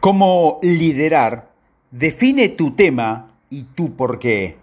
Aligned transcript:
¿Cómo 0.00 0.60
liderar? 0.62 1.50
Define 1.90 2.48
tu 2.48 2.70
tema 2.70 3.28
y 3.50 3.64
tu 3.64 3.96
por 3.96 4.18
qué. 4.18 4.56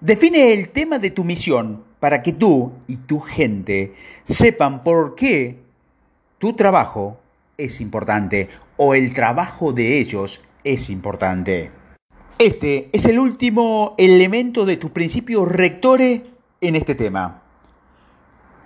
Define 0.00 0.52
el 0.52 0.68
tema 0.68 1.00
de 1.00 1.10
tu 1.10 1.24
misión 1.24 1.82
para 1.98 2.22
que 2.22 2.32
tú 2.32 2.70
y 2.86 2.98
tu 2.98 3.18
gente 3.18 3.96
sepan 4.22 4.84
por 4.84 5.16
qué 5.16 5.58
tu 6.38 6.52
trabajo 6.52 7.18
es 7.58 7.80
importante 7.80 8.48
o 8.76 8.94
el 8.94 9.12
trabajo 9.12 9.72
de 9.72 9.98
ellos 9.98 10.40
es 10.62 10.88
importante. 10.90 11.72
Este 12.38 12.88
es 12.92 13.04
el 13.06 13.18
último 13.18 13.96
elemento 13.98 14.64
de 14.64 14.76
tus 14.76 14.92
principios 14.92 15.50
rectores 15.50 16.22
en 16.60 16.76
este 16.76 16.94
tema. 16.94 17.42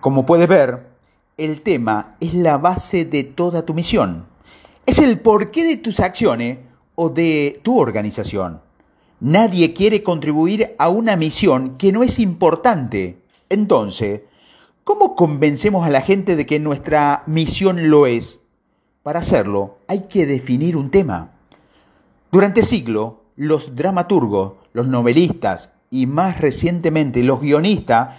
Como 0.01 0.27
puedes 0.27 0.47
ver, 0.47 0.89
el 1.39 1.63
tema 1.63 2.17
es 2.21 2.35
la 2.35 2.59
base 2.59 3.07
de 3.07 3.25
toda 3.25 3.65
tu 3.65 3.73
misión 3.73 4.27
es 4.89 4.98
el 4.98 5.20
porqué 5.20 5.64
de 5.64 5.77
tus 5.77 6.00
acciones 6.00 6.61
o 6.94 7.11
de 7.11 7.61
tu 7.63 7.79
organización. 7.79 8.63
Nadie 9.21 9.75
quiere 9.75 10.03
contribuir 10.03 10.75
a 10.79 10.89
una 10.89 11.14
misión 11.14 11.76
que 11.76 11.93
no 11.93 12.03
es 12.03 12.18
importante. 12.18 13.18
Entonces, 13.50 14.22
¿cómo 14.85 15.14
convencemos 15.14 15.85
a 15.85 15.90
la 15.90 16.00
gente 16.00 16.36
de 16.36 16.46
que 16.46 16.58
nuestra 16.58 17.22
misión 17.27 17.90
lo 17.90 18.07
es? 18.07 18.40
Para 19.03 19.18
hacerlo, 19.18 19.77
hay 19.89 20.04
que 20.08 20.25
definir 20.25 20.75
un 20.75 20.91
tema. 20.91 21.32
Durante 22.32 22.63
siglos, 22.63 23.13
los 23.36 23.77
dramaturgos, 23.77 24.55
los 24.72 24.89
novelistas 24.89 25.68
y 25.91 26.07
más 26.07 26.41
recientemente 26.41 27.22
los 27.22 27.43
guionistas 27.43 28.16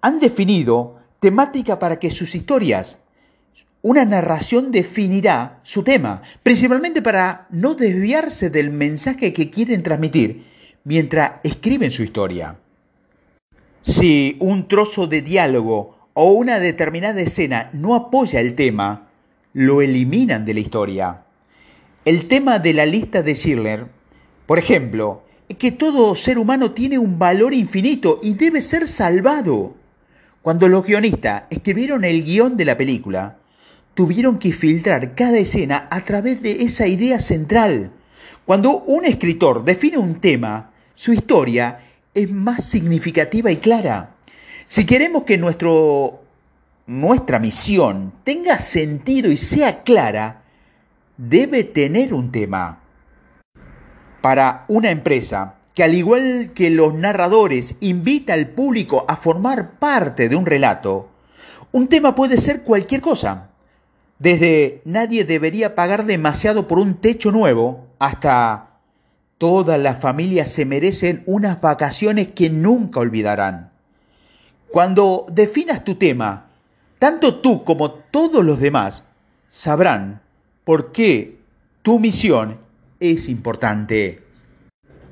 han 0.00 0.20
definido 0.20 0.98
temática 1.18 1.80
para 1.80 1.98
que 1.98 2.12
sus 2.12 2.36
historias 2.36 3.01
una 3.82 4.04
narración 4.04 4.70
definirá 4.70 5.60
su 5.64 5.82
tema, 5.82 6.22
principalmente 6.42 7.02
para 7.02 7.48
no 7.50 7.74
desviarse 7.74 8.48
del 8.48 8.70
mensaje 8.70 9.32
que 9.32 9.50
quieren 9.50 9.82
transmitir 9.82 10.44
mientras 10.84 11.32
escriben 11.42 11.90
su 11.90 12.04
historia. 12.04 12.56
Si 13.82 14.36
un 14.38 14.68
trozo 14.68 15.08
de 15.08 15.22
diálogo 15.22 15.98
o 16.14 16.32
una 16.32 16.60
determinada 16.60 17.20
escena 17.20 17.70
no 17.72 17.96
apoya 17.96 18.40
el 18.40 18.54
tema, 18.54 19.08
lo 19.52 19.82
eliminan 19.82 20.44
de 20.44 20.54
la 20.54 20.60
historia. 20.60 21.22
El 22.04 22.28
tema 22.28 22.60
de 22.60 22.72
la 22.74 22.86
lista 22.86 23.22
de 23.22 23.34
Schiller, 23.34 23.86
por 24.46 24.58
ejemplo, 24.58 25.24
es 25.48 25.56
que 25.56 25.72
todo 25.72 26.14
ser 26.14 26.38
humano 26.38 26.70
tiene 26.70 26.98
un 26.98 27.18
valor 27.18 27.52
infinito 27.52 28.20
y 28.22 28.34
debe 28.34 28.60
ser 28.60 28.86
salvado. 28.86 29.74
Cuando 30.40 30.68
los 30.68 30.84
guionistas 30.84 31.44
escribieron 31.50 32.04
el 32.04 32.24
guion 32.24 32.56
de 32.56 32.64
la 32.64 32.76
película, 32.76 33.38
tuvieron 33.94 34.38
que 34.38 34.52
filtrar 34.52 35.14
cada 35.14 35.38
escena 35.38 35.88
a 35.90 36.00
través 36.02 36.42
de 36.42 36.62
esa 36.62 36.86
idea 36.86 37.18
central. 37.18 37.92
Cuando 38.44 38.80
un 38.82 39.04
escritor 39.04 39.64
define 39.64 39.98
un 39.98 40.20
tema, 40.20 40.72
su 40.94 41.12
historia 41.12 41.80
es 42.14 42.30
más 42.30 42.64
significativa 42.64 43.50
y 43.50 43.56
clara. 43.56 44.14
Si 44.66 44.84
queremos 44.84 45.24
que 45.24 45.38
nuestro, 45.38 46.22
nuestra 46.86 47.38
misión 47.38 48.12
tenga 48.24 48.58
sentido 48.58 49.30
y 49.30 49.36
sea 49.36 49.82
clara, 49.82 50.42
debe 51.16 51.64
tener 51.64 52.14
un 52.14 52.32
tema. 52.32 52.80
Para 54.20 54.64
una 54.68 54.90
empresa 54.90 55.56
que 55.74 55.82
al 55.82 55.94
igual 55.94 56.52
que 56.54 56.70
los 56.70 56.94
narradores 56.94 57.76
invita 57.80 58.34
al 58.34 58.48
público 58.48 59.04
a 59.08 59.16
formar 59.16 59.78
parte 59.78 60.28
de 60.28 60.36
un 60.36 60.46
relato, 60.46 61.08
un 61.72 61.88
tema 61.88 62.14
puede 62.14 62.36
ser 62.36 62.62
cualquier 62.62 63.00
cosa. 63.00 63.51
Desde 64.22 64.82
nadie 64.84 65.24
debería 65.24 65.74
pagar 65.74 66.06
demasiado 66.06 66.68
por 66.68 66.78
un 66.78 66.94
techo 66.94 67.32
nuevo 67.32 67.88
hasta 67.98 68.78
todas 69.36 69.80
las 69.80 69.98
familias 69.98 70.48
se 70.48 70.64
merecen 70.64 71.24
unas 71.26 71.60
vacaciones 71.60 72.28
que 72.28 72.48
nunca 72.48 73.00
olvidarán. 73.00 73.72
Cuando 74.70 75.26
definas 75.32 75.82
tu 75.82 75.96
tema, 75.96 76.50
tanto 77.00 77.40
tú 77.40 77.64
como 77.64 77.90
todos 77.90 78.44
los 78.44 78.60
demás 78.60 79.02
sabrán 79.48 80.22
por 80.62 80.92
qué 80.92 81.38
tu 81.82 81.98
misión 81.98 82.58
es 83.00 83.28
importante. 83.28 84.22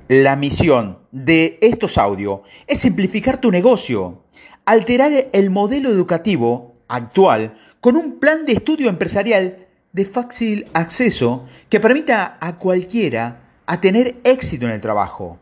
La 0.07 0.37
misión 0.37 1.01
de 1.11 1.59
estos 1.63 1.99
audios 1.99 2.43
es 2.69 2.79
simplificar 2.79 3.39
tu 3.39 3.51
negocio, 3.51 4.23
alterar 4.67 5.11
el 5.33 5.51
modelo 5.51 5.91
educativo 5.91 6.77
actual 6.87 7.57
con 7.81 7.97
un 7.97 8.19
plan 8.19 8.45
de 8.45 8.53
estudio 8.53 8.89
empresarial 8.89 9.67
de 9.93 10.05
fácil 10.05 10.69
acceso 10.75 11.47
que 11.69 11.81
permita 11.81 12.39
a 12.41 12.57
cualquiera 12.57 13.41
a 13.67 13.81
tener 13.81 14.17
éxito 14.25 14.67
en 14.67 14.73
el 14.73 14.81
trabajo. 14.81 15.39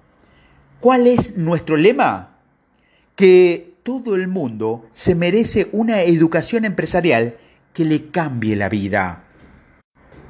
¿Cuál 0.81 1.07
es 1.07 1.37
nuestro 1.37 1.77
lema? 1.77 2.39
Que 3.17 3.75
todo 3.83 4.15
el 4.15 4.29
mundo 4.29 4.87
se 4.91 5.15
merece 5.15 5.69
una 5.73 6.03
educación 6.03 6.65
empresarial 6.65 7.37
que 7.73 7.85
le 7.85 8.11
cambie 8.11 8.55
la 8.55 8.69
vida. 8.69 9.25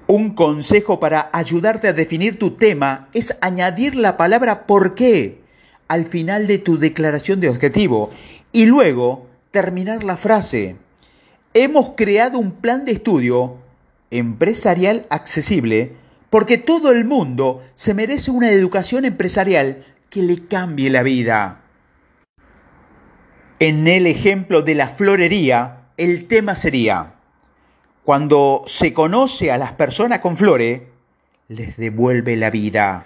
Un 0.07 0.35
consejo 0.35 1.01
para 1.01 1.29
ayudarte 1.35 1.89
a 1.89 1.93
definir 1.93 2.39
tu 2.39 2.53
tema 2.53 3.09
es 3.13 3.37
añadir 3.43 3.95
la 3.95 4.17
palabra 4.17 4.67
por 4.67 4.95
qué 4.95 5.43
al 5.87 6.07
final 6.07 6.47
de 6.47 6.59
tu 6.59 6.79
declaración 6.79 7.41
de 7.41 7.51
objetivo 7.51 8.11
y 8.53 8.65
luego 8.65 9.27
terminar 9.51 10.05
la 10.05 10.17
frase 10.17 10.77
hemos 11.63 11.91
creado 11.97 12.39
un 12.39 12.53
plan 12.53 12.85
de 12.85 12.93
estudio 12.93 13.59
empresarial 14.11 15.07
accesible 15.11 15.93
porque 16.31 16.59
todo 16.59 16.93
el 16.93 17.05
mundo 17.05 17.63
se 17.75 17.95
merece 17.95 18.31
una 18.31 18.51
educación 18.51 19.05
empresarial 19.05 19.85
que 20.11 20.23
le 20.23 20.47
cambie 20.47 20.91
la 20.91 21.03
vida. 21.03 21.63
En 23.61 23.89
el 23.89 24.07
ejemplo 24.07 24.63
de 24.63 24.75
la 24.75 24.89
florería, 24.89 25.89
el 25.97 26.29
tema 26.29 26.55
sería, 26.55 27.15
cuando 28.05 28.63
se 28.67 28.93
conoce 28.93 29.51
a 29.51 29.59
las 29.59 29.73
personas 29.73 30.21
con 30.21 30.37
flores, 30.37 30.83
les 31.49 31.77
devuelve 31.77 32.37
la 32.37 32.51
vida. 32.51 33.05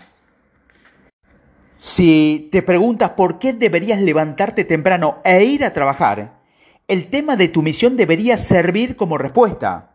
Si 1.77 2.49
te 2.53 2.63
preguntas 2.63 3.11
por 3.11 3.39
qué 3.39 3.53
deberías 3.53 4.01
levantarte 4.01 4.65
temprano 4.65 5.19
e 5.25 5.43
ir 5.45 5.65
a 5.65 5.73
trabajar, 5.73 6.42
el 6.89 7.09
tema 7.09 7.37
de 7.37 7.49
tu 7.49 7.63
misión 7.63 7.97
debería 7.97 8.37
servir 8.37 8.97
como 8.97 9.19
respuesta. 9.19 9.95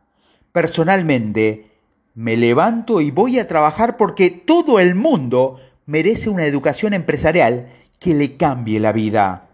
Personalmente, 0.52 1.72
me 2.16 2.36
levanto 2.38 3.02
y 3.02 3.12
voy 3.12 3.40
a 3.40 3.48
trabajar 3.48 3.98
porque 3.98 4.32
todo 4.32 4.80
el 4.80 4.96
mundo 4.96 5.60
merece 5.86 6.30
una 6.30 6.46
educación 6.46 6.94
empresarial 6.94 7.72
que 8.00 8.14
le 8.14 8.38
cambie 8.38 8.80
la 8.80 8.92
vida. 8.92 9.50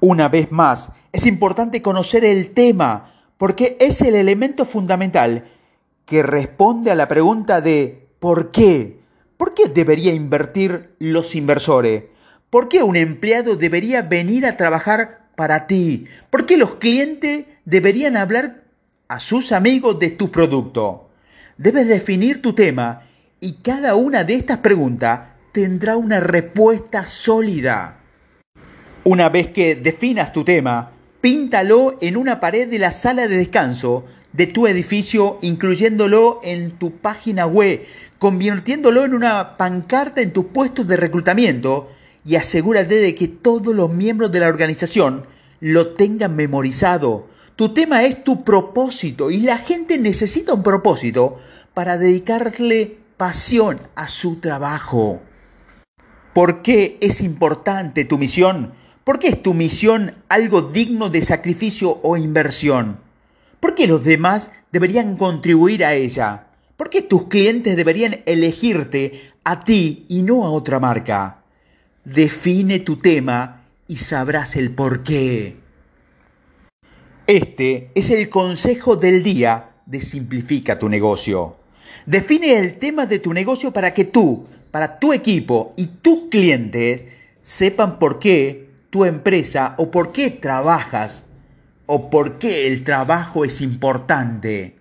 Una 0.00 0.28
vez 0.28 0.50
más, 0.50 0.92
es 1.12 1.26
importante 1.26 1.82
conocer 1.82 2.24
el 2.24 2.50
tema 2.50 3.12
porque 3.38 3.76
es 3.80 4.02
el 4.02 4.14
elemento 4.14 4.64
fundamental 4.64 5.50
que 6.04 6.22
responde 6.22 6.90
a 6.90 6.94
la 6.94 7.08
pregunta 7.08 7.60
de 7.60 8.08
¿por 8.18 8.50
qué? 8.50 9.00
¿Por 9.36 9.54
qué 9.54 9.68
debería 9.68 10.12
invertir 10.12 10.94
los 10.98 11.34
inversores? 11.34 12.04
¿Por 12.50 12.68
qué 12.68 12.82
un 12.82 12.96
empleado 12.96 13.56
debería 13.56 14.02
venir 14.02 14.44
a 14.44 14.56
trabajar 14.56 15.19
para 15.40 15.66
ti? 15.66 16.04
¿Por 16.28 16.44
qué 16.44 16.58
los 16.58 16.74
clientes 16.74 17.46
deberían 17.64 18.18
hablar 18.18 18.64
a 19.08 19.20
sus 19.20 19.52
amigos 19.52 19.98
de 19.98 20.10
tu 20.10 20.30
producto? 20.30 21.08
Debes 21.56 21.88
definir 21.88 22.42
tu 22.42 22.52
tema 22.52 23.04
y 23.40 23.54
cada 23.54 23.94
una 23.94 24.24
de 24.24 24.34
estas 24.34 24.58
preguntas 24.58 25.20
tendrá 25.52 25.96
una 25.96 26.20
respuesta 26.20 27.06
sólida. 27.06 28.00
Una 29.04 29.30
vez 29.30 29.48
que 29.48 29.76
definas 29.76 30.30
tu 30.30 30.44
tema, 30.44 30.92
píntalo 31.22 31.96
en 32.02 32.18
una 32.18 32.38
pared 32.38 32.68
de 32.68 32.78
la 32.78 32.90
sala 32.90 33.26
de 33.26 33.38
descanso 33.38 34.04
de 34.34 34.46
tu 34.46 34.66
edificio, 34.66 35.38
incluyéndolo 35.40 36.40
en 36.42 36.72
tu 36.72 36.98
página 36.98 37.46
web, 37.46 37.80
convirtiéndolo 38.18 39.06
en 39.06 39.14
una 39.14 39.56
pancarta 39.56 40.20
en 40.20 40.34
tus 40.34 40.44
puestos 40.44 40.86
de 40.86 40.98
reclutamiento 40.98 41.88
y 42.24 42.36
asegúrate 42.36 42.96
de 42.96 43.14
que 43.14 43.28
todos 43.28 43.74
los 43.74 43.90
miembros 43.90 44.30
de 44.32 44.40
la 44.40 44.48
organización 44.48 45.26
lo 45.60 45.94
tengan 45.94 46.36
memorizado. 46.36 47.28
Tu 47.56 47.74
tema 47.74 48.04
es 48.04 48.24
tu 48.24 48.44
propósito 48.44 49.30
y 49.30 49.40
la 49.40 49.58
gente 49.58 49.98
necesita 49.98 50.54
un 50.54 50.62
propósito 50.62 51.38
para 51.74 51.98
dedicarle 51.98 52.98
pasión 53.16 53.80
a 53.94 54.08
su 54.08 54.36
trabajo. 54.36 55.20
¿Por 56.32 56.62
qué 56.62 56.96
es 57.00 57.20
importante 57.20 58.04
tu 58.04 58.16
misión? 58.16 58.72
¿Por 59.04 59.18
qué 59.18 59.28
es 59.28 59.42
tu 59.42 59.54
misión 59.54 60.14
algo 60.28 60.62
digno 60.62 61.10
de 61.10 61.22
sacrificio 61.22 62.00
o 62.02 62.16
inversión? 62.16 62.98
¿Por 63.58 63.74
qué 63.74 63.86
los 63.86 64.04
demás 64.04 64.52
deberían 64.72 65.16
contribuir 65.16 65.84
a 65.84 65.94
ella? 65.94 66.46
¿Por 66.76 66.88
qué 66.88 67.02
tus 67.02 67.24
clientes 67.24 67.76
deberían 67.76 68.22
elegirte 68.24 69.32
a 69.44 69.60
ti 69.60 70.06
y 70.08 70.22
no 70.22 70.44
a 70.44 70.50
otra 70.50 70.80
marca? 70.80 71.39
Define 72.12 72.80
tu 72.80 72.96
tema 72.96 73.68
y 73.86 73.98
sabrás 73.98 74.56
el 74.56 74.74
por 74.74 75.04
qué. 75.04 75.58
Este 77.24 77.92
es 77.94 78.10
el 78.10 78.28
consejo 78.28 78.96
del 78.96 79.22
día 79.22 79.76
de 79.86 80.00
Simplifica 80.00 80.76
tu 80.76 80.88
negocio. 80.88 81.58
Define 82.06 82.58
el 82.58 82.78
tema 82.78 83.06
de 83.06 83.20
tu 83.20 83.32
negocio 83.32 83.72
para 83.72 83.94
que 83.94 84.06
tú, 84.06 84.48
para 84.72 84.98
tu 84.98 85.12
equipo 85.12 85.72
y 85.76 85.86
tus 85.86 86.28
clientes 86.32 87.04
sepan 87.42 88.00
por 88.00 88.18
qué 88.18 88.70
tu 88.90 89.04
empresa 89.04 89.76
o 89.78 89.92
por 89.92 90.10
qué 90.10 90.30
trabajas 90.30 91.26
o 91.86 92.10
por 92.10 92.38
qué 92.38 92.66
el 92.66 92.82
trabajo 92.82 93.44
es 93.44 93.60
importante. 93.60 94.79